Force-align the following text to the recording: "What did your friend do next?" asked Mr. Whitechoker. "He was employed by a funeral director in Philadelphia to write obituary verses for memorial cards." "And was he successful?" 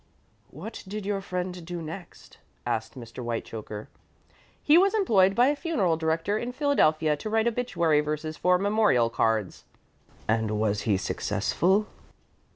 "What 0.49 0.83
did 0.87 1.05
your 1.05 1.21
friend 1.21 1.63
do 1.63 1.79
next?" 1.79 2.39
asked 2.65 2.95
Mr. 2.97 3.21
Whitechoker. 3.23 3.87
"He 4.59 4.75
was 4.75 4.95
employed 4.95 5.35
by 5.35 5.49
a 5.49 5.55
funeral 5.55 5.95
director 5.95 6.39
in 6.39 6.53
Philadelphia 6.53 7.15
to 7.15 7.29
write 7.29 7.47
obituary 7.47 8.01
verses 8.01 8.35
for 8.35 8.57
memorial 8.57 9.11
cards." 9.11 9.63
"And 10.27 10.57
was 10.59 10.81
he 10.89 10.97
successful?" 10.97 11.85